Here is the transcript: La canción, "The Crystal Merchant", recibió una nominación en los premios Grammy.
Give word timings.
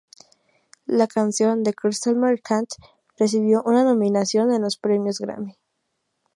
La 0.87 1.05
canción, 1.05 1.61
"The 1.61 1.75
Crystal 1.75 2.15
Merchant", 2.15 2.71
recibió 3.19 3.61
una 3.65 3.83
nominación 3.83 4.51
en 4.51 4.63
los 4.63 4.75
premios 4.79 5.19
Grammy. 5.19 5.59